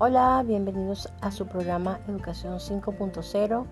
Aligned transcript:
Hola, 0.00 0.44
bienvenidos 0.46 1.12
a 1.20 1.32
su 1.32 1.48
programa 1.48 1.98
Educación 2.06 2.58
5.0, 2.58 3.66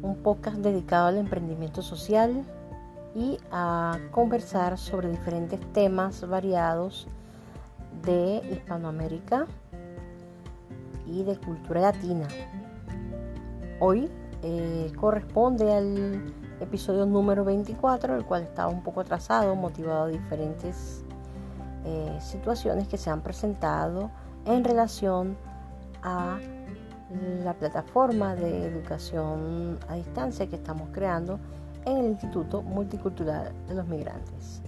un 0.00 0.16
podcast 0.22 0.58
dedicado 0.58 1.08
al 1.08 1.16
emprendimiento 1.16 1.82
social 1.82 2.44
y 3.16 3.36
a 3.50 3.98
conversar 4.12 4.78
sobre 4.78 5.10
diferentes 5.10 5.58
temas 5.72 6.24
variados 6.28 7.08
de 8.04 8.48
Hispanoamérica 8.48 9.48
y 11.04 11.24
de 11.24 11.36
cultura 11.36 11.80
latina. 11.80 12.28
Hoy 13.80 14.08
eh, 14.44 14.92
corresponde 15.00 15.74
al 15.74 16.32
episodio 16.60 17.06
número 17.06 17.44
24, 17.44 18.14
el 18.14 18.24
cual 18.24 18.44
está 18.44 18.68
un 18.68 18.84
poco 18.84 19.00
atrasado, 19.00 19.56
motivado 19.56 20.06
de 20.06 20.12
diferentes 20.12 21.02
eh, 21.84 22.18
situaciones 22.20 22.86
que 22.86 22.96
se 22.96 23.10
han 23.10 23.20
presentado 23.20 24.12
en 24.46 24.64
relación 24.64 25.36
a 26.02 26.38
la 27.44 27.54
plataforma 27.54 28.34
de 28.34 28.66
educación 28.66 29.78
a 29.88 29.94
distancia 29.94 30.46
que 30.46 30.56
estamos 30.56 30.88
creando 30.92 31.38
en 31.84 31.96
el 31.98 32.06
Instituto 32.06 32.62
Multicultural 32.62 33.52
de 33.66 33.74
los 33.74 33.86
Migrantes. 33.86 34.60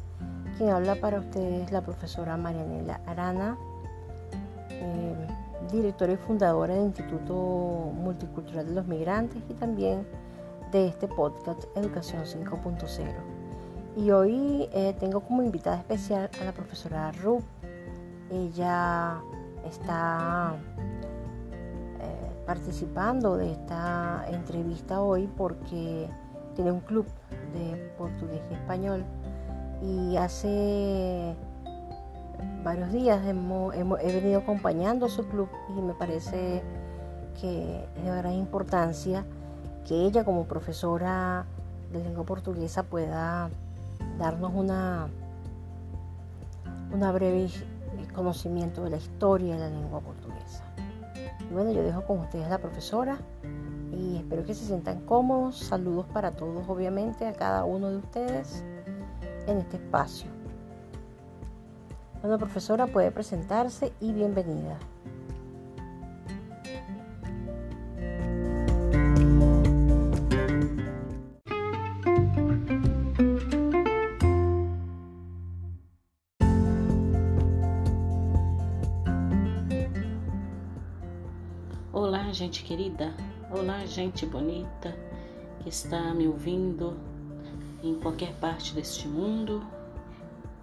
Quien 0.56 0.70
habla 0.70 0.94
para 0.96 1.20
ustedes 1.20 1.66
es 1.66 1.72
la 1.72 1.82
profesora 1.82 2.36
Marianela 2.36 3.00
Arana, 3.06 3.56
eh, 4.70 5.14
directora 5.70 6.12
y 6.12 6.16
fundadora 6.16 6.74
del 6.74 6.86
Instituto 6.86 7.92
Multicultural 7.94 8.66
de 8.66 8.74
los 8.74 8.86
Migrantes 8.86 9.42
y 9.48 9.54
también 9.54 10.06
de 10.72 10.88
este 10.88 11.08
podcast 11.08 11.64
Educación 11.76 12.22
5.0. 12.24 13.40
Y 13.96 14.10
hoy 14.12 14.68
eh, 14.72 14.94
tengo 14.98 15.20
como 15.20 15.42
invitada 15.42 15.78
especial 15.78 16.30
a 16.40 16.44
la 16.44 16.52
profesora 16.52 17.10
Ruth. 17.12 17.42
Ella 18.30 19.20
está 19.64 20.54
eh, 22.00 22.44
participando 22.46 23.36
de 23.36 23.52
esta 23.52 24.24
entrevista 24.28 25.00
hoy 25.00 25.28
porque 25.36 26.08
tiene 26.54 26.72
un 26.72 26.80
club 26.80 27.06
de 27.54 27.92
portugués 27.96 28.40
y 28.50 28.54
español. 28.54 29.04
Y 29.82 30.16
hace 30.16 31.34
varios 32.62 32.92
días 32.92 33.20
he 33.26 34.12
venido 34.12 34.40
acompañando 34.40 35.08
su 35.08 35.26
club 35.26 35.48
y 35.76 35.80
me 35.80 35.94
parece 35.94 36.62
que 37.40 37.88
es 37.96 38.04
de 38.04 38.16
gran 38.16 38.34
importancia 38.34 39.24
que 39.86 39.94
ella 40.06 40.24
como 40.24 40.44
profesora 40.44 41.46
de 41.92 42.02
lengua 42.02 42.24
portuguesa 42.24 42.82
pueda 42.82 43.50
darnos 44.18 44.52
una, 44.54 45.08
una 46.92 47.12
breve 47.12 47.48
conocimiento 48.12 48.84
de 48.84 48.90
la 48.90 48.96
historia 48.96 49.54
de 49.54 49.60
la 49.60 49.68
lengua 49.68 50.00
portuguesa. 50.00 50.64
Y 51.48 51.52
bueno, 51.52 51.72
yo 51.72 51.82
dejo 51.82 52.04
con 52.04 52.18
ustedes 52.20 52.48
la 52.48 52.58
profesora 52.58 53.18
y 53.92 54.16
espero 54.16 54.44
que 54.44 54.54
se 54.54 54.64
sientan 54.64 55.00
cómodos. 55.00 55.58
Saludos 55.58 56.06
para 56.12 56.32
todos, 56.32 56.68
obviamente, 56.68 57.26
a 57.26 57.32
cada 57.32 57.64
uno 57.64 57.90
de 57.90 57.96
ustedes 57.98 58.64
en 59.46 59.58
este 59.58 59.76
espacio. 59.76 60.30
Bueno, 62.22 62.38
profesora, 62.38 62.86
puede 62.86 63.10
presentarse 63.10 63.92
y 64.00 64.12
bienvenida. 64.12 64.78
Gente 82.40 82.64
querida, 82.64 83.12
olá, 83.50 83.84
gente 83.84 84.24
bonita 84.24 84.96
que 85.62 85.68
está 85.68 86.14
me 86.14 86.26
ouvindo 86.26 86.96
em 87.82 87.94
qualquer 87.96 88.32
parte 88.36 88.72
deste 88.72 89.06
mundo, 89.06 89.62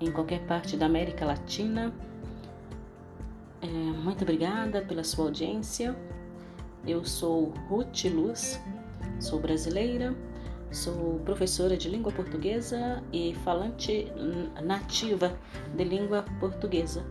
em 0.02 0.12
qualquer 0.12 0.40
parte 0.48 0.76
da 0.76 0.88
América 0.88 1.24
Latina. 1.24 1.94
É, 3.62 3.68
muito 3.68 4.24
obrigada 4.24 4.82
pela 4.82 5.04
sua 5.04 5.26
audiência. 5.26 5.96
Eu 6.84 7.06
sou 7.06 7.54
Ruth 7.70 8.06
Luz, 8.06 8.60
sou 9.20 9.40
brasileira, 9.40 10.16
sou 10.72 11.20
professora 11.20 11.78
de 11.78 11.90
língua 11.90 12.12
portuguesa 12.12 13.04
e 13.14 13.36
falante 13.44 14.12
nativa 14.64 15.38
de 15.76 15.84
língua 15.84 16.26
portuguesa. 16.40 17.06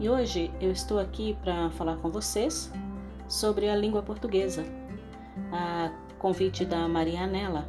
E 0.00 0.10
hoje 0.10 0.50
eu 0.60 0.72
estou 0.72 0.98
aqui 0.98 1.38
para 1.40 1.70
falar 1.70 1.98
com 1.98 2.10
vocês 2.10 2.68
sobre 3.28 3.68
a 3.68 3.76
língua 3.76 4.02
portuguesa, 4.02 4.64
a 5.52 5.90
convite 6.18 6.64
da 6.64 6.88
Marianela, 6.88 7.68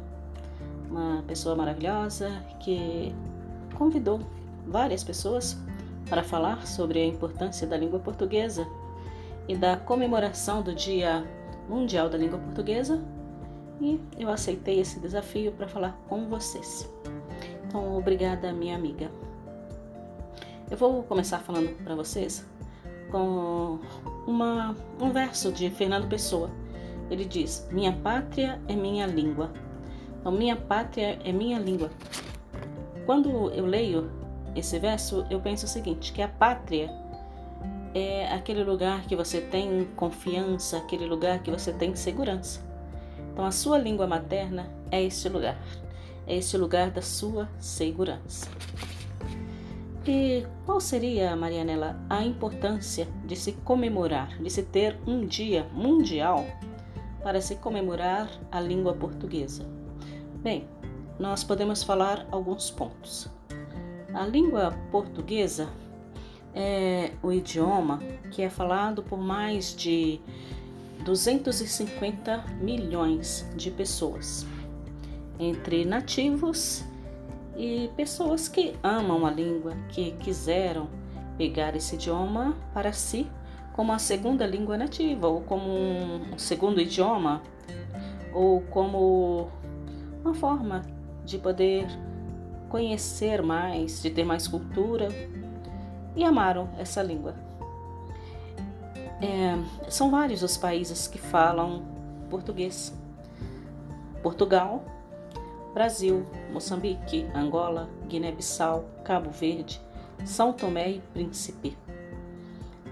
uma 0.90 1.22
pessoa 1.26 1.54
maravilhosa 1.54 2.30
que 2.60 3.14
convidou 3.76 4.20
várias 4.66 5.04
pessoas 5.04 5.56
para 6.08 6.22
falar 6.22 6.66
sobre 6.66 7.00
a 7.00 7.06
importância 7.06 7.66
da 7.66 7.76
língua 7.76 7.98
portuguesa 7.98 8.66
e 9.46 9.56
da 9.56 9.76
comemoração 9.76 10.62
do 10.62 10.74
Dia 10.74 11.24
Mundial 11.68 12.08
da 12.08 12.16
Língua 12.16 12.38
Portuguesa. 12.38 13.00
E 13.80 14.00
eu 14.18 14.28
aceitei 14.30 14.80
esse 14.80 14.98
desafio 14.98 15.52
para 15.52 15.68
falar 15.68 15.92
com 16.08 16.28
vocês. 16.28 16.90
Então, 17.66 17.96
obrigada, 17.96 18.52
minha 18.52 18.74
amiga. 18.74 19.10
Eu 20.70 20.76
vou 20.76 21.02
começar 21.02 21.38
falando 21.38 21.76
para 21.84 21.94
vocês 21.94 22.44
com 23.10 23.78
uma, 24.26 24.76
um 25.00 25.10
verso 25.10 25.52
de 25.52 25.70
Fernando 25.70 26.08
Pessoa. 26.08 26.50
Ele 27.10 27.24
diz: 27.24 27.66
Minha 27.70 27.92
pátria 27.92 28.60
é 28.68 28.74
minha 28.74 29.06
língua. 29.06 29.50
Então, 30.20 30.32
minha 30.32 30.56
pátria 30.56 31.18
é 31.24 31.32
minha 31.32 31.58
língua. 31.58 31.90
Quando 33.06 33.50
eu 33.52 33.64
leio 33.64 34.10
esse 34.54 34.78
verso, 34.78 35.26
eu 35.30 35.40
penso 35.40 35.66
o 35.66 35.68
seguinte: 35.68 36.12
que 36.12 36.20
a 36.20 36.28
pátria 36.28 36.90
é 37.94 38.32
aquele 38.32 38.62
lugar 38.62 39.02
que 39.06 39.16
você 39.16 39.40
tem 39.40 39.88
confiança, 39.96 40.76
aquele 40.78 41.06
lugar 41.06 41.42
que 41.42 41.50
você 41.50 41.72
tem 41.72 41.94
segurança. 41.96 42.60
Então, 43.32 43.46
a 43.46 43.50
sua 43.50 43.78
língua 43.78 44.06
materna 44.06 44.68
é 44.90 45.02
esse 45.02 45.28
lugar, 45.28 45.56
é 46.26 46.36
esse 46.36 46.56
lugar 46.58 46.90
da 46.90 47.00
sua 47.00 47.48
segurança. 47.58 48.50
E 50.08 50.46
qual 50.64 50.80
seria, 50.80 51.36
Marianela, 51.36 52.00
a 52.08 52.24
importância 52.24 53.06
de 53.26 53.36
se 53.36 53.52
comemorar, 53.52 54.38
de 54.42 54.48
se 54.48 54.62
ter 54.62 54.98
um 55.06 55.26
dia 55.26 55.68
mundial 55.74 56.46
para 57.22 57.42
se 57.42 57.56
comemorar 57.56 58.26
a 58.50 58.58
língua 58.58 58.94
portuguesa? 58.94 59.66
Bem, 60.42 60.66
nós 61.18 61.44
podemos 61.44 61.82
falar 61.82 62.26
alguns 62.30 62.70
pontos. 62.70 63.28
A 64.14 64.24
língua 64.24 64.74
portuguesa 64.90 65.68
é 66.54 67.10
o 67.22 67.30
idioma 67.30 67.98
que 68.30 68.40
é 68.40 68.48
falado 68.48 69.02
por 69.02 69.18
mais 69.18 69.76
de 69.76 70.22
250 71.04 72.46
milhões 72.62 73.46
de 73.56 73.70
pessoas, 73.70 74.46
entre 75.38 75.84
nativos 75.84 76.82
e 76.82 76.97
pessoas 77.96 78.48
que 78.48 78.76
amam 78.82 79.26
a 79.26 79.30
língua, 79.30 79.74
que 79.88 80.12
quiseram 80.12 80.88
pegar 81.36 81.74
esse 81.74 81.96
idioma 81.96 82.56
para 82.72 82.92
si 82.92 83.28
como 83.72 83.92
a 83.92 83.98
segunda 83.98 84.44
língua 84.44 84.76
nativa, 84.76 85.28
ou 85.28 85.40
como 85.42 85.70
um 85.70 86.36
segundo 86.36 86.80
idioma, 86.80 87.42
ou 88.34 88.60
como 88.62 89.48
uma 90.24 90.34
forma 90.34 90.82
de 91.24 91.38
poder 91.38 91.86
conhecer 92.68 93.40
mais, 93.40 94.02
de 94.02 94.10
ter 94.10 94.24
mais 94.24 94.48
cultura 94.48 95.08
e 96.16 96.24
amaram 96.24 96.68
essa 96.76 97.02
língua. 97.02 97.36
É, 99.20 99.56
são 99.88 100.10
vários 100.10 100.42
os 100.42 100.56
países 100.56 101.06
que 101.06 101.18
falam 101.18 101.82
português. 102.28 102.92
Portugal 104.22 104.84
Brasil, 105.74 106.24
Moçambique, 106.52 107.26
Angola, 107.34 107.88
Guiné-Bissau, 108.08 108.84
Cabo 109.04 109.30
Verde, 109.30 109.80
São 110.24 110.52
Tomé 110.52 110.90
e 110.92 111.02
Príncipe. 111.12 111.76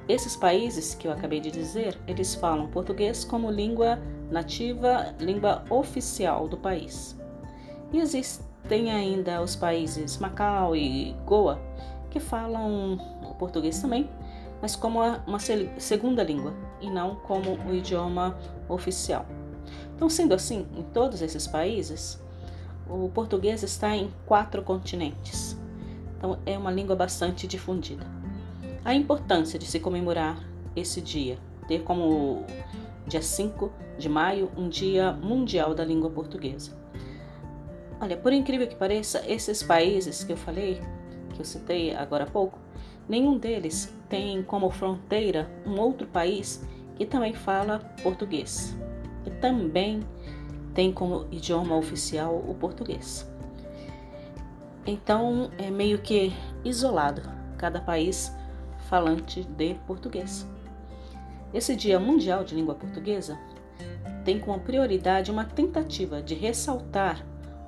Esses 0.09 0.37
países 0.37 0.95
que 0.95 1.09
eu 1.09 1.13
acabei 1.13 1.41
de 1.41 1.51
dizer, 1.51 1.99
eles 2.07 2.35
falam 2.35 2.69
português 2.69 3.25
como 3.25 3.51
língua 3.51 3.99
nativa, 4.31 5.15
língua 5.19 5.65
oficial 5.69 6.47
do 6.47 6.57
país. 6.57 7.17
E 7.93 7.99
existem 7.99 8.93
ainda 8.93 9.43
os 9.43 9.57
países 9.57 10.19
Macau 10.19 10.77
e 10.77 11.13
Goa, 11.25 11.61
que 12.11 12.21
falam 12.21 12.95
o 13.23 13.35
português 13.35 13.81
também, 13.81 14.09
mas 14.63 14.77
como 14.77 15.01
uma 15.27 15.39
segunda 15.79 16.23
língua 16.23 16.55
e 16.81 16.89
não 16.89 17.17
como 17.17 17.59
o 17.69 17.75
idioma 17.75 18.39
oficial. 18.69 19.27
Então, 19.95 20.09
sendo 20.09 20.35
assim, 20.35 20.67
em 20.77 20.83
todos 20.83 21.21
esses 21.21 21.47
países, 21.47 22.23
o 22.89 23.09
português 23.09 23.63
está 23.63 23.97
em 23.97 24.11
quatro 24.25 24.63
continentes, 24.63 25.57
então 26.17 26.39
é 26.47 26.57
uma 26.57 26.71
língua 26.71 26.97
bastante 26.97 27.47
difundida. 27.47 28.07
A 28.85 28.95
importância 28.95 29.59
de 29.59 29.67
se 29.67 29.81
comemorar 29.81 30.43
esse 30.75 31.01
dia, 31.01 31.39
ter 31.67 31.83
como 31.83 32.45
dia 33.07 33.23
5 33.23 33.73
de 33.99 34.09
maio 34.09 34.51
um 34.57 34.69
dia 34.69 35.13
mundial 35.13 35.75
da 35.75 35.85
língua 35.85 36.11
portuguesa. 36.11 36.77
Olha, 38.01 38.17
por 38.17 38.33
incrível 38.33 38.67
que 38.67 38.77
pareça, 38.77 39.25
esses 39.27 39.63
países 39.63 40.23
que 40.23 40.33
eu 40.33 40.37
falei, 40.37 40.81
que 41.35 41.41
eu 41.41 41.45
citei 41.45 41.95
agora 41.95 42.25
há 42.25 42.27
pouco, 42.27 42.59
nenhum 43.09 43.39
deles 43.39 43.93
tem 44.09 44.43
como 44.43 44.71
fronteira 44.71 45.51
um 45.67 45.81
outro 45.81 46.07
país 46.07 46.65
que 46.97 47.07
também 47.07 47.35
fala 47.35 47.79
português 48.03 48.77
e 49.25 49.31
também 49.31 50.01
tem 50.77 50.93
como 50.93 51.27
idioma 51.33 51.75
oficial 51.75 52.35
o 52.37 52.55
português. 52.55 53.27
Então 54.87 55.51
é 55.57 55.71
meio 55.71 55.99
que 56.01 56.35
isolado 56.63 57.23
cada 57.57 57.81
país 57.81 58.31
falante 58.91 59.43
de 59.43 59.73
português. 59.87 60.47
Esse 61.55 61.75
Dia 61.75 61.99
Mundial 61.99 62.45
de 62.45 62.55
Língua 62.55 62.75
Portuguesa 62.75 63.39
tem 64.23 64.39
como 64.39 64.61
prioridade 64.61 65.31
uma 65.31 65.47
tentativa 65.47 66.21
de 66.21 66.35
ressaltar 66.35 67.25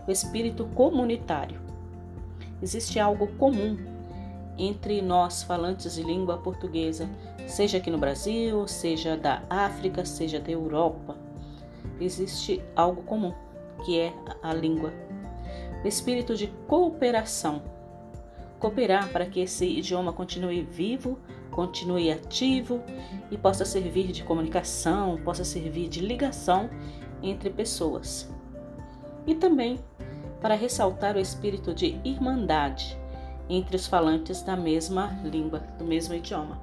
o 0.06 0.10
espírito 0.10 0.66
comunitário. 0.75 1.58
Existe 2.60 3.00
algo 3.00 3.26
comum 3.38 3.78
entre 4.58 5.00
nós 5.00 5.43
falantes 5.43 5.94
de 5.94 6.02
língua 6.02 6.37
portuguesa, 6.37 7.08
seja 7.46 7.78
aqui 7.78 7.90
no 7.90 7.96
Brasil, 7.96 8.69
seja 8.69 9.16
da 9.16 9.43
África, 9.49 10.05
seja 10.05 10.38
da 10.38 10.50
Europa. 10.50 11.28
Existe 12.00 12.62
algo 12.77 13.03
comum, 13.03 13.35
que 13.85 13.99
é 13.99 14.12
a 14.43 14.53
língua. 14.53 14.93
Espírito 15.85 16.35
de 16.35 16.49
cooperação. 16.67 17.62
Cooperar 18.59 19.09
para 19.11 19.27
que 19.27 19.41
esse 19.41 19.67
idioma 19.67 20.12
continue 20.12 20.62
vivo, 20.62 21.19
continue 21.50 22.11
ativo 22.11 22.83
e 23.31 23.39
possa 23.39 23.65
servir 23.65 24.12
de 24.12 24.25
comunicação, 24.25 25.17
possa 25.25 25.45
servir 25.45 25.89
de 25.89 26.00
ligação 26.00 26.69
entre 27.23 27.50
pessoas. 27.50 28.29
E 29.27 29.35
também 29.35 29.79
para 30.41 30.55
ressaltar 30.55 31.17
o 31.17 31.21
espírito 31.21 31.75
de 31.75 32.01
irmandade 32.05 32.99
entre 33.49 33.77
os 33.77 33.87
falantes 33.87 34.43
da 34.43 34.56
mesma 34.56 35.19
língua, 35.25 35.61
do 35.79 35.85
mesmo 35.85 36.15
idioma, 36.15 36.61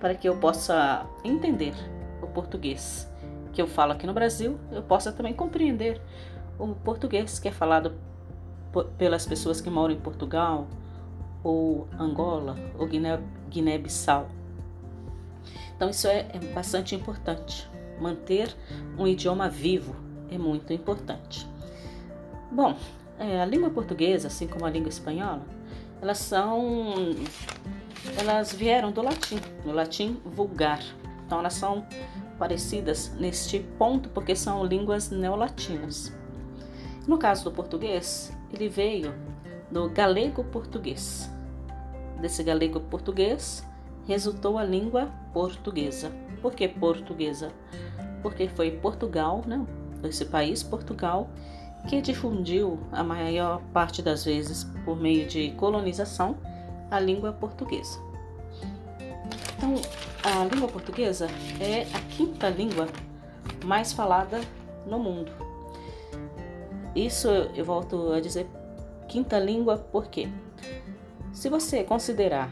para 0.00 0.14
que 0.14 0.28
eu 0.28 0.36
possa 0.38 1.06
entender 1.24 1.74
o 2.22 2.26
português 2.26 3.08
que 3.56 3.62
eu 3.62 3.66
falo 3.66 3.92
aqui 3.92 4.06
no 4.06 4.12
Brasil, 4.12 4.58
eu 4.70 4.82
possa 4.82 5.10
também 5.10 5.32
compreender 5.32 5.98
o 6.58 6.74
português 6.74 7.38
que 7.38 7.48
é 7.48 7.50
falado 7.50 7.94
pelas 8.98 9.24
pessoas 9.24 9.62
que 9.62 9.70
moram 9.70 9.94
em 9.94 9.98
Portugal, 9.98 10.66
ou 11.42 11.88
Angola, 11.98 12.54
ou 12.78 12.86
Guiné-Bissau. 13.48 14.28
Então, 15.74 15.88
isso 15.88 16.06
é, 16.06 16.28
é 16.34 16.38
bastante 16.52 16.94
importante. 16.94 17.66
Manter 17.98 18.54
um 18.98 19.06
idioma 19.06 19.48
vivo 19.48 19.96
é 20.30 20.36
muito 20.36 20.74
importante. 20.74 21.48
Bom, 22.52 22.76
é, 23.18 23.40
a 23.40 23.46
língua 23.46 23.70
portuguesa, 23.70 24.28
assim 24.28 24.46
como 24.46 24.66
a 24.66 24.70
língua 24.70 24.90
espanhola, 24.90 25.46
elas 26.02 26.18
são. 26.18 26.94
Elas 28.18 28.52
vieram 28.52 28.92
do 28.92 29.00
latim, 29.00 29.38
do 29.64 29.72
latim 29.72 30.20
vulgar. 30.26 30.80
Então 31.24 31.38
elas 31.38 31.54
são 31.54 31.86
parecidas 32.38 33.12
neste 33.18 33.60
ponto 33.60 34.08
porque 34.08 34.34
são 34.36 34.64
línguas 34.64 35.10
neolatinas. 35.10 36.12
No 37.06 37.18
caso 37.18 37.44
do 37.44 37.52
português, 37.52 38.32
ele 38.52 38.68
veio 38.68 39.14
do 39.70 39.88
galego-português. 39.90 41.30
Desse 42.20 42.42
galego-português 42.42 43.64
resultou 44.06 44.58
a 44.58 44.64
língua 44.64 45.10
portuguesa. 45.32 46.10
Por 46.40 46.54
que 46.54 46.68
portuguesa? 46.68 47.52
Porque 48.22 48.48
foi 48.48 48.70
Portugal, 48.70 49.42
né? 49.46 49.64
esse 50.04 50.24
país, 50.24 50.62
Portugal, 50.62 51.28
que 51.88 52.00
difundiu 52.00 52.78
a 52.92 53.02
maior 53.02 53.60
parte 53.72 54.02
das 54.02 54.24
vezes 54.24 54.64
por 54.84 54.96
meio 54.96 55.26
de 55.26 55.50
colonização 55.52 56.36
a 56.90 56.98
língua 56.98 57.32
portuguesa. 57.32 57.98
Então, 59.56 59.74
a 60.26 60.44
língua 60.44 60.66
portuguesa 60.66 61.28
é 61.60 61.82
a 61.96 62.00
quinta 62.00 62.48
língua 62.48 62.88
mais 63.64 63.92
falada 63.92 64.40
no 64.84 64.98
mundo. 64.98 65.30
Isso 66.96 67.28
eu 67.28 67.64
volto 67.64 68.12
a 68.12 68.20
dizer 68.20 68.48
quinta 69.06 69.38
língua 69.38 69.78
porque 69.92 70.28
se 71.32 71.48
você 71.48 71.84
considerar 71.84 72.50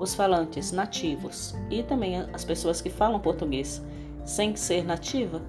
os 0.00 0.14
falantes 0.14 0.72
nativos 0.72 1.54
e 1.68 1.82
também 1.82 2.16
as 2.32 2.42
pessoas 2.42 2.80
que 2.80 2.88
falam 2.88 3.20
português 3.20 3.84
sem 4.24 4.56
ser 4.56 4.82
nativa, 4.82 5.42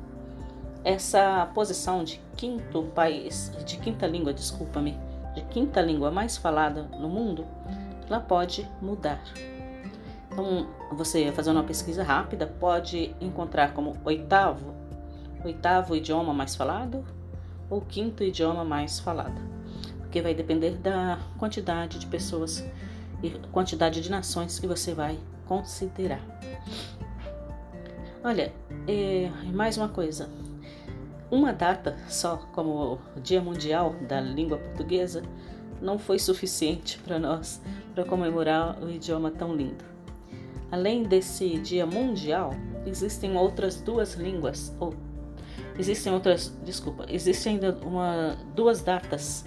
essa 0.84 1.50
posição 1.54 2.04
de 2.04 2.20
quinto 2.36 2.84
país, 2.94 3.50
de 3.66 3.78
quinta 3.78 4.06
língua, 4.06 4.34
desculpa-me, 4.34 5.00
de 5.34 5.42
quinta 5.44 5.80
língua 5.80 6.12
mais 6.12 6.36
falada 6.36 6.84
no 7.00 7.08
mundo, 7.08 7.46
ela 8.10 8.20
pode 8.20 8.70
mudar. 8.82 9.24
Então, 10.34 10.66
você 10.92 11.32
fazendo 11.32 11.58
uma 11.58 11.64
pesquisa 11.64 12.02
rápida 12.02 12.48
pode 12.48 13.16
encontrar 13.22 13.72
como 13.76 13.96
oitavo, 14.04 14.74
oitavo 15.46 15.96
idioma 15.96 16.34
mais 16.34 16.56
falado 16.56 17.06
ou 17.70 17.82
quinto 17.82 18.24
idioma 18.24 18.66
mais 18.66 19.00
falado, 19.00 19.40
porque 20.00 20.24
vai 20.24 20.34
depender 20.34 20.72
da 20.72 21.20
quantidade 21.38 22.00
de 22.00 22.08
pessoas 22.08 22.66
e 23.22 23.30
quantidade 23.52 24.02
de 24.02 24.10
nações 24.10 24.58
que 24.58 24.66
você 24.66 24.96
vai 24.96 25.20
considerar. 25.46 26.22
Olha, 28.24 28.52
é, 28.88 29.30
mais 29.54 29.78
uma 29.78 29.90
coisa, 29.90 30.28
uma 31.30 31.54
data 31.54 31.96
só, 32.08 32.38
como 32.54 32.98
Dia 33.22 33.40
Mundial 33.42 33.94
da 34.08 34.20
Língua 34.20 34.58
Portuguesa, 34.58 35.22
não 35.80 36.00
foi 36.00 36.18
suficiente 36.18 36.98
para 37.00 37.20
nós 37.20 37.62
para 37.94 38.04
comemorar 38.04 38.82
o 38.82 38.90
idioma 38.90 39.30
tão 39.30 39.56
lindo. 39.56 39.93
Além 40.74 41.04
desse 41.04 41.60
Dia 41.60 41.86
Mundial, 41.86 42.50
existem 42.84 43.38
outras 43.38 43.80
duas 43.80 44.16
línguas, 44.16 44.76
ou 44.80 44.96
existem 45.78 46.12
outras, 46.12 46.52
desculpa, 46.64 47.06
existem 47.10 47.54
ainda 47.54 47.78
uma, 47.86 48.36
duas 48.56 48.82
datas 48.82 49.46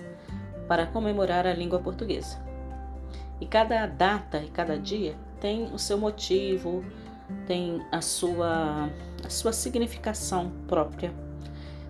para 0.68 0.87
comemorar 0.87 1.45
a 1.45 1.52
língua 1.52 1.80
portuguesa. 1.80 2.38
E 3.40 3.47
cada 3.47 3.87
data 3.87 4.38
e 4.38 4.49
cada 4.49 4.78
dia 4.78 5.16
tem 5.40 5.64
o 5.64 5.78
seu 5.78 5.99
motivo, 5.99 6.85
tem 7.45 7.83
a 7.90 8.00
sua, 8.00 8.88
a 9.25 9.28
sua 9.28 9.52
significação 9.52 10.52
própria 10.68 11.12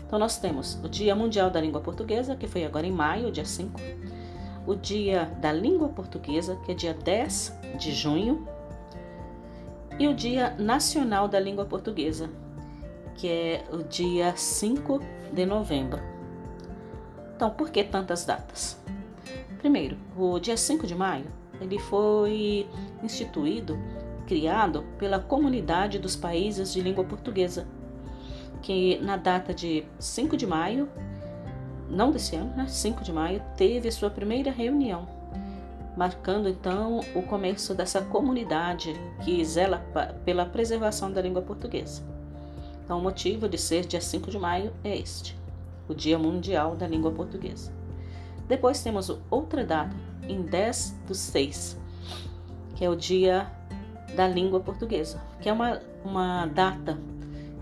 então, 0.06 0.20
nós 0.20 0.38
temos 0.38 0.78
o 0.84 0.88
Dia 0.88 1.16
Mundial 1.16 1.50
da 1.50 1.60
Língua 1.60 1.80
Portuguesa, 1.80 2.36
que 2.36 2.46
foi 2.46 2.64
agora 2.64 2.86
em 2.86 2.92
maio, 2.92 3.32
dia 3.32 3.44
5. 3.44 3.80
O 4.64 4.76
Dia 4.76 5.24
da 5.40 5.52
Língua 5.52 5.88
Portuguesa, 5.88 6.56
que 6.64 6.70
é 6.70 6.74
dia 6.74 6.94
10 6.94 7.58
de 7.76 7.92
junho. 7.92 8.46
E 9.98 10.06
o 10.06 10.14
Dia 10.14 10.54
Nacional 10.58 11.26
da 11.26 11.40
Língua 11.40 11.64
Portuguesa, 11.64 12.28
que 13.14 13.26
é 13.28 13.64
o 13.72 13.82
dia 13.82 14.36
5 14.36 15.00
de 15.32 15.46
novembro. 15.46 16.00
Então, 17.34 17.48
por 17.48 17.70
que 17.70 17.82
tantas 17.82 18.24
datas? 18.26 18.78
Primeiro, 19.58 19.96
o 20.14 20.38
dia 20.38 20.56
5 20.56 20.86
de 20.86 20.94
maio, 20.94 21.24
ele 21.62 21.78
foi 21.78 22.68
instituído, 23.02 23.78
criado 24.26 24.84
pela 24.98 25.18
Comunidade 25.18 25.98
dos 25.98 26.14
Países 26.14 26.74
de 26.74 26.82
Língua 26.82 27.04
Portuguesa, 27.04 27.66
que 28.60 28.98
na 28.98 29.16
data 29.16 29.54
de 29.54 29.84
5 29.98 30.36
de 30.36 30.46
maio, 30.46 30.90
não 31.88 32.10
desse 32.10 32.36
ano, 32.36 32.54
né? 32.54 32.66
5 32.68 33.02
de 33.02 33.12
maio, 33.12 33.42
teve 33.56 33.90
sua 33.90 34.10
primeira 34.10 34.50
reunião, 34.50 35.08
marcando 35.96 36.48
então 36.48 37.00
o 37.14 37.22
começo 37.22 37.74
dessa 37.74 38.02
comunidade 38.02 38.94
que 39.24 39.42
zela 39.44 39.78
pela 40.24 40.44
preservação 40.44 41.10
da 41.10 41.22
língua 41.22 41.42
portuguesa. 41.42 42.02
Então, 42.84 42.98
o 42.98 43.02
motivo 43.02 43.48
de 43.48 43.58
ser 43.58 43.84
dia 43.86 44.00
5 44.00 44.30
de 44.30 44.38
maio 44.38 44.72
é 44.84 44.96
este, 44.96 45.36
o 45.88 45.94
Dia 45.94 46.18
Mundial 46.18 46.76
da 46.76 46.86
Língua 46.86 47.10
Portuguesa. 47.10 47.72
Depois 48.46 48.80
temos 48.80 49.10
outra 49.28 49.64
data, 49.64 49.96
em 50.22 50.42
10 50.42 51.00
do 51.08 51.14
6, 51.14 51.76
que 52.76 52.84
é 52.84 52.90
o 52.90 52.94
Dia 52.94 53.50
da 54.14 54.28
Língua 54.28 54.60
Portuguesa, 54.60 55.20
que 55.40 55.48
é 55.48 55.52
uma, 55.52 55.80
uma 56.04 56.46
data 56.46 56.96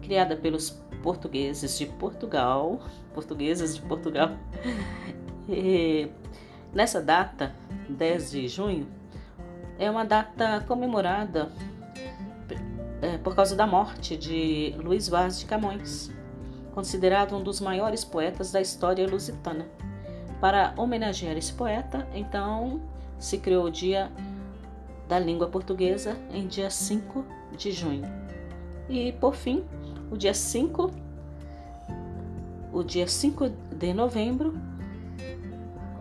criada 0.03 0.37
pelos 0.37 0.71
portugueses 1.03 1.79
de 1.79 1.87
Portugal, 1.87 2.81
portuguesas 3.15 3.77
de 3.77 3.83
Portugal. 3.83 4.31
Nessa 6.75 7.01
data, 7.01 7.55
10 7.89 8.31
de 8.33 8.49
junho, 8.49 8.89
é 9.79 9.89
uma 9.89 10.05
data 10.05 10.61
comemorada 10.67 11.49
é, 13.01 13.17
por 13.19 13.37
causa 13.37 13.55
da 13.55 13.65
morte 13.65 14.17
de 14.17 14.75
Luís 14.79 15.09
Vaz 15.09 15.39
de 15.39 15.47
Camões, 15.47 16.11
considerado 16.75 17.37
um 17.37 17.43
dos 17.45 17.61
maiores 17.61 18.05
poetas 18.05 18.51
da 18.51 18.61
história 18.61 19.07
lusitana. 19.09 19.69
Para 20.41 20.75
homenagear 20.77 21.37
esse 21.37 21.53
poeta, 21.53 22.09
então 22.13 22.81
se 23.21 23.39
criou 23.39 23.67
o 23.67 23.71
Dia 23.71 24.11
da 25.09 25.19
Língua 25.19 25.47
Portuguesa 25.47 26.17
em 26.33 26.49
dia 26.49 26.71
5 26.71 27.25
de 27.57 27.71
junho. 27.71 28.05
E 28.89 29.13
por 29.13 29.37
fim, 29.37 29.65
o 30.11 30.17
dia 30.17 30.35
5, 30.35 30.91
o 32.73 32.83
dia 32.83 33.07
5 33.07 33.49
de 33.49 33.95
novembro, 33.95 34.59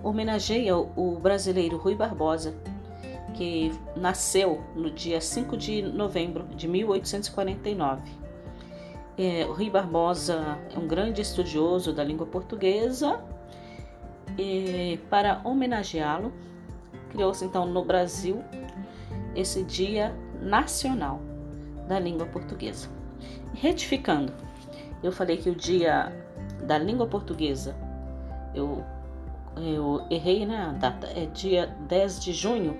homenageia 0.03 0.75
o 0.75 1.17
brasileiro 1.19 1.77
Rui 1.77 1.95
Barbosa, 1.95 2.53
que 3.33 3.71
nasceu 3.95 4.61
no 4.75 4.91
dia 4.91 5.19
5 5.19 5.57
de 5.57 5.81
novembro 5.81 6.45
de 6.55 6.67
1849. 6.67 8.01
É, 9.17 9.43
Rui 9.43 9.69
Barbosa 9.69 10.59
é 10.75 10.77
um 10.77 10.87
grande 10.87 11.21
estudioso 11.21 11.93
da 11.93 12.03
língua 12.03 12.25
portuguesa 12.25 13.23
e, 14.37 14.99
para 15.09 15.41
homenageá-lo, 15.43 16.33
criou-se 17.09 17.45
então 17.45 17.65
no 17.65 17.85
Brasil 17.85 18.43
esse 19.35 19.63
Dia 19.63 20.15
Nacional 20.41 21.19
da 21.87 21.99
Língua 21.99 22.25
Portuguesa. 22.25 22.89
Retificando, 23.53 24.33
eu 25.01 25.11
falei 25.11 25.37
que 25.37 25.49
o 25.49 25.55
Dia 25.55 26.11
da 26.63 26.77
Língua 26.77 27.07
Portuguesa, 27.07 27.75
eu, 28.53 28.83
eu 29.57 30.05
errei 30.09 30.45
né, 30.45 30.75
data, 30.79 31.07
é 31.07 31.25
dia 31.27 31.67
10 31.87 32.23
de 32.23 32.33
junho. 32.33 32.77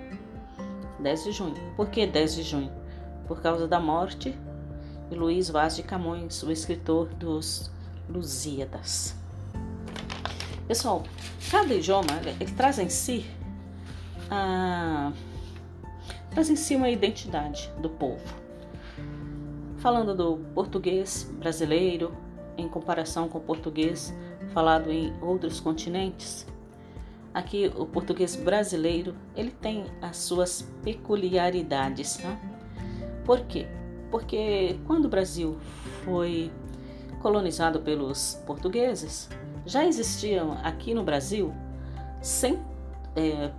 10 1.00 1.24
de 1.24 1.32
junho. 1.32 1.54
Por 1.76 1.88
que 1.88 2.06
10 2.06 2.34
de 2.34 2.42
junho? 2.42 2.72
Por 3.26 3.40
causa 3.40 3.66
da 3.66 3.78
morte 3.78 4.36
de 5.08 5.16
Luiz 5.16 5.50
Vaz 5.50 5.76
de 5.76 5.82
Camões, 5.82 6.42
o 6.42 6.50
escritor 6.50 7.08
dos 7.14 7.70
Lusíadas. 8.08 9.14
Pessoal, 10.66 11.02
cada 11.50 11.74
idioma 11.74 12.06
ele 12.40 12.50
traz 12.52 12.78
em 12.78 12.88
si 12.88 13.26
a, 14.30 15.12
traz 16.30 16.48
em 16.48 16.56
si 16.56 16.74
uma 16.74 16.88
identidade 16.88 17.70
do 17.80 17.90
povo. 17.90 18.22
Falando 19.78 20.14
do 20.14 20.38
português 20.54 21.30
brasileiro 21.38 22.14
em 22.56 22.68
comparação 22.68 23.28
com 23.28 23.38
o 23.38 23.40
português 23.40 24.14
falado 24.52 24.90
em 24.90 25.12
outros 25.20 25.60
continentes, 25.60 26.46
aqui 27.34 27.70
o 27.76 27.84
português 27.84 28.36
brasileiro 28.36 29.14
ele 29.34 29.50
tem 29.50 29.86
as 30.00 30.16
suas 30.16 30.62
peculiaridades. 30.82 32.16
Tá? 32.16 32.38
Por 33.24 33.40
quê? 33.40 33.66
Porque 34.10 34.78
quando 34.86 35.06
o 35.06 35.08
Brasil 35.08 35.58
foi 36.04 36.52
colonizado 37.20 37.80
pelos 37.80 38.40
portugueses, 38.46 39.28
já 39.66 39.84
existiam 39.84 40.52
aqui 40.62 40.94
no 40.94 41.02
Brasil 41.02 41.52
100, 42.22 42.58
é, 43.16 43.50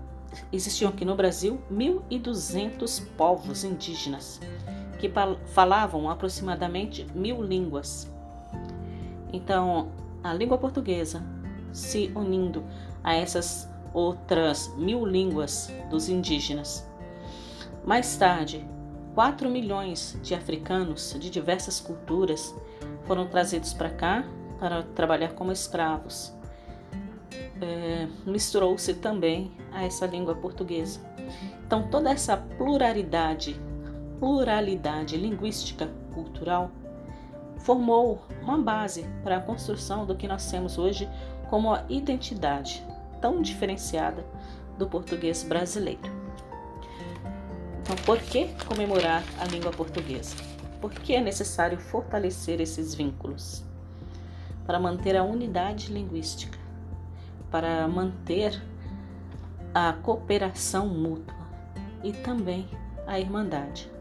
existiam 0.51 0.89
aqui 0.89 1.03
no 1.03 1.15
Brasil 1.15 1.60
1.200 1.72 3.03
povos 3.17 3.63
indígenas 3.63 4.39
que 5.00 5.12
falavam 5.48 6.10
aproximadamente 6.10 7.05
mil 7.13 7.44
línguas. 7.44 8.10
Então, 9.34 9.91
a 10.24 10.34
língua 10.34 10.58
portuguesa 10.58 11.22
se 11.72 12.12
unindo 12.15 12.63
a 13.06 13.14
essas 13.14 13.70
outras 13.94 14.68
mil 14.76 15.06
línguas 15.06 15.72
dos 15.92 16.10
indígenas. 16.10 16.90
Mais 17.86 18.18
tarde, 18.18 18.68
4 19.14 19.48
milhões 19.48 20.20
de 20.24 20.34
africanos 20.34 21.16
de 21.20 21.30
diversas 21.30 21.80
culturas 21.80 22.54
foram 23.06 23.28
trazidos 23.28 23.74
para 23.74 23.92
cá 23.92 24.26
para 24.60 24.82
trabalhar 24.82 25.34
como 25.34 25.52
escravos. 25.52 26.34
É, 27.62 28.08
Misturou-se 28.26 28.96
também 28.96 29.52
a 29.72 29.86
essa 29.86 30.08
língua 30.08 30.34
portuguesa. 30.34 31.00
Então, 31.66 31.88
toda 31.90 32.10
essa 32.10 32.36
pluralidade, 32.36 33.56
pluralidade 34.20 35.16
linguística, 35.16 35.88
cultural, 36.14 36.72
formou 37.60 38.24
uma 38.42 38.58
base 38.58 39.08
para 39.24 39.38
a 39.38 39.42
construção 39.42 40.06
do 40.06 40.16
que 40.16 40.28
nós 40.28 40.50
temos 40.50 40.78
hoje 40.78 41.08
como 41.50 41.72
a 41.72 41.86
identidade 41.88 42.84
tão 43.25 43.41
diferenciada 43.41 44.24
do 44.77 44.86
português 44.86 45.41
brasileiro. 45.41 46.12
Então, 47.82 47.96
por 48.05 48.20
que 48.20 48.50
comemorar 48.67 49.24
a 49.39 49.46
língua 49.46 49.72
portuguesa? 49.72 50.36
Por 50.79 50.94
que 50.94 51.15
é 51.15 51.20
necessário 51.20 51.79
fortalecer 51.79 52.62
esses 52.62 52.94
vínculos? 52.94 53.63
Para 54.63 54.79
manter 54.79 55.17
a 55.17 55.24
unidade 55.24 55.91
linguística, 55.91 56.60
para 57.50 57.88
manter 57.88 58.62
a 59.74 59.91
cooperação 59.94 60.88
mútua 60.88 61.34
e 62.03 62.13
também 62.13 62.70
a 63.08 63.20
irmandade. 63.20 63.91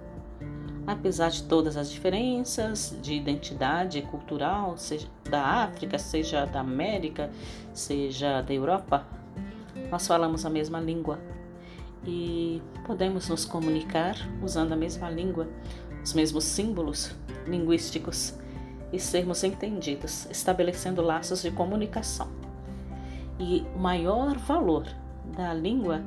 Apesar 0.86 1.30
de 1.30 1.44
todas 1.44 1.76
as 1.76 1.90
diferenças 1.90 2.96
de 3.00 3.14
identidade 3.14 4.02
cultural, 4.02 4.76
seja 4.76 5.08
da 5.30 5.42
África, 5.42 5.98
seja 5.98 6.44
da 6.44 6.60
América, 6.60 7.30
seja 7.72 8.42
da 8.42 8.52
Europa, 8.52 9.06
nós 9.90 10.06
falamos 10.06 10.44
a 10.44 10.50
mesma 10.50 10.80
língua 10.80 11.18
e 12.06 12.60
podemos 12.86 13.28
nos 13.28 13.46
comunicar 13.46 14.14
usando 14.42 14.72
a 14.72 14.76
mesma 14.76 15.08
língua, 15.08 15.48
os 16.02 16.12
mesmos 16.12 16.44
símbolos 16.44 17.14
linguísticos 17.46 18.34
e 18.92 18.98
sermos 18.98 19.42
entendidos, 19.42 20.26
estabelecendo 20.30 21.00
laços 21.00 21.42
de 21.42 21.50
comunicação. 21.50 22.28
E 23.38 23.64
o 23.74 23.78
maior 23.78 24.36
valor 24.36 24.86
da 25.36 25.52
língua 25.54 26.02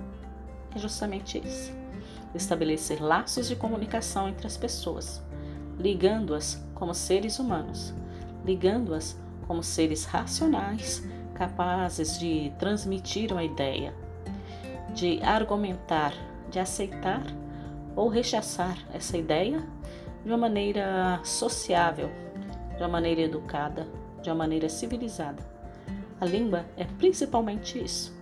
é 0.76 0.80
justamente 0.80 1.42
isso: 1.44 1.74
estabelecer 2.34 3.02
laços 3.02 3.48
de 3.48 3.56
comunicação 3.56 4.28
entre 4.28 4.48
as 4.48 4.58
pessoas, 4.58 5.22
ligando-as 5.78 6.62
como 6.74 6.94
seres 6.94 7.40
humanos, 7.40 7.94
ligando-as 8.46 9.20
como 9.48 9.64
seres 9.64 10.06
racionais, 10.06 11.04
capazes 11.34 12.20
de 12.20 12.52
transmitir 12.60 13.32
uma 13.32 13.44
ideia, 13.44 13.94
de 14.94 15.22
argumentar, 15.24 16.14
de 16.50 16.60
aceitar 16.60 17.24
ou 17.96 18.08
rechaçar 18.08 18.78
essa 18.94 19.18
ideia 19.18 19.64
de 20.24 20.30
uma 20.30 20.38
maneira 20.38 21.20
sociável, 21.24 22.10
de 22.76 22.84
uma 22.84 22.90
maneira 22.90 23.22
educada, 23.22 23.88
de 24.22 24.30
uma 24.30 24.36
maneira 24.36 24.68
civilizada. 24.68 25.44
A 26.20 26.26
língua 26.26 26.66
é 26.76 26.84
principalmente 26.84 27.84
isso, 27.84 28.16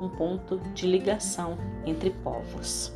um 0.00 0.08
ponto 0.08 0.58
de 0.74 0.86
ligação 0.86 1.56
entre 1.84 2.10
povos. 2.10 2.92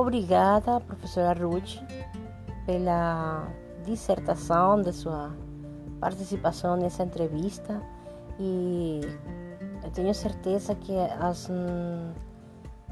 Obrigada, 0.00 0.80
professora 0.80 1.32
Ruth, 1.38 1.78
pela 2.66 3.48
dissertação 3.84 4.80
de 4.80 4.92
sua 4.92 5.32
participação 6.00 6.76
nessa 6.76 7.02
entrevista 7.02 7.80
e 8.38 9.00
eu 9.82 9.90
tenho 9.90 10.14
certeza 10.14 10.74
que 10.74 10.96
as 11.20 11.48
hum, 11.50 12.12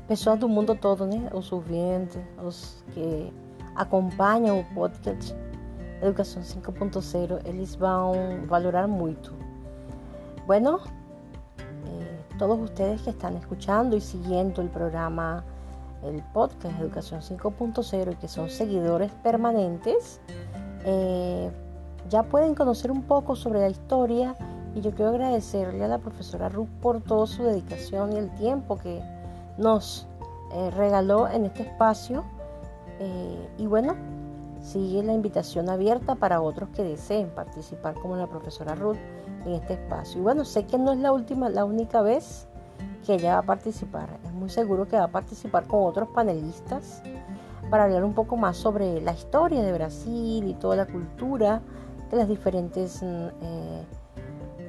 pessoas 0.06 0.38
do 0.38 0.48
mundo 0.48 0.74
todo, 0.74 1.06
né, 1.06 1.30
os 1.32 1.50
ouvintes, 1.50 2.20
os 2.42 2.84
que 2.92 3.32
acompanham 3.74 4.60
o 4.60 4.64
podcast 4.74 5.34
Educação 6.02 6.42
5.0, 6.42 7.46
eles 7.46 7.76
vão 7.76 8.12
valorar 8.46 8.88
muito. 8.88 9.32
Bueno, 10.46 10.80
eh, 11.86 12.18
todos 12.38 12.58
ustedes 12.58 13.02
que 13.02 13.10
están 13.10 13.36
escuchando 13.36 13.96
y 13.96 14.00
siguiendo 14.00 14.62
el 14.62 14.68
programa 14.68 15.44
el 16.02 16.22
podcast 16.32 16.78
Educación 16.80 17.20
5.0 17.20 18.12
y 18.12 18.16
que 18.16 18.28
son 18.28 18.50
seguidores 18.50 19.12
permanentes, 19.22 20.20
eh, 20.84 21.50
ya 22.08 22.24
pueden 22.24 22.54
conocer 22.54 22.90
un 22.90 23.02
poco 23.02 23.36
sobre 23.36 23.60
la 23.60 23.68
historia 23.68 24.34
y 24.74 24.80
yo 24.80 24.90
quiero 24.92 25.10
agradecerle 25.10 25.84
a 25.84 25.88
la 25.88 25.98
profesora 25.98 26.48
Ruth 26.48 26.68
por 26.80 27.00
toda 27.02 27.26
su 27.26 27.44
dedicación 27.44 28.12
y 28.12 28.16
el 28.16 28.30
tiempo 28.30 28.78
que 28.78 29.02
nos 29.58 30.06
eh, 30.54 30.70
regaló 30.70 31.28
en 31.28 31.44
este 31.44 31.62
espacio. 31.62 32.24
Eh, 32.98 33.48
y 33.58 33.66
bueno, 33.66 33.94
sigue 34.60 35.02
la 35.02 35.12
invitación 35.12 35.68
abierta 35.68 36.14
para 36.14 36.40
otros 36.40 36.70
que 36.70 36.82
deseen 36.82 37.28
participar 37.30 37.94
como 37.94 38.16
la 38.16 38.26
profesora 38.26 38.74
Ruth 38.74 38.98
en 39.44 39.52
este 39.54 39.74
espacio. 39.74 40.20
Y 40.20 40.22
bueno, 40.22 40.44
sé 40.44 40.64
que 40.66 40.78
no 40.78 40.92
es 40.92 40.98
la 40.98 41.12
última, 41.12 41.48
la 41.48 41.64
única 41.64 42.02
vez 42.02 42.46
que 43.04 43.14
ella 43.14 43.34
va 43.34 43.38
a 43.40 43.42
participar. 43.42 44.08
Es 44.24 44.32
muy 44.32 44.48
seguro 44.48 44.86
que 44.86 44.96
va 44.96 45.04
a 45.04 45.08
participar 45.08 45.66
con 45.66 45.86
otros 45.86 46.08
panelistas 46.08 47.02
para 47.70 47.84
hablar 47.84 48.04
un 48.04 48.14
poco 48.14 48.36
más 48.36 48.56
sobre 48.56 49.00
la 49.00 49.12
historia 49.12 49.62
de 49.62 49.72
Brasil 49.72 50.46
y 50.46 50.54
toda 50.54 50.76
la 50.76 50.86
cultura 50.86 51.62
de 52.10 52.16
las 52.16 52.28
diferentes 52.28 53.02
mm, 53.02 53.28
eh, 53.40 53.84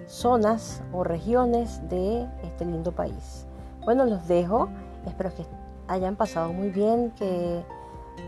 zonas 0.07 0.81
o 0.93 1.03
regiones 1.03 1.81
de 1.89 2.27
este 2.43 2.65
lindo 2.65 2.91
país. 2.91 3.45
Bueno, 3.83 4.05
los 4.05 4.27
dejo. 4.27 4.69
Espero 5.05 5.33
que 5.35 5.45
hayan 5.87 6.15
pasado 6.15 6.53
muy 6.53 6.69
bien, 6.69 7.11
que 7.11 7.63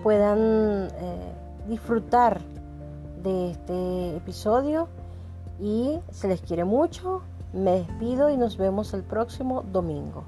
puedan 0.03 0.39
eh, 0.39 1.33
disfrutar 1.67 2.41
de 3.23 3.51
este 3.51 4.17
episodio 4.17 4.87
Y 5.59 5.99
se 6.11 6.27
les 6.27 6.41
quiere 6.41 6.65
mucho. 6.65 7.21
Me 7.55 7.71
despido 7.71 8.29
y 8.29 8.35
nos 8.35 8.57
vemos 8.57 8.93
el 8.93 9.01
próximo 9.01 9.63
domingo. 9.71 10.25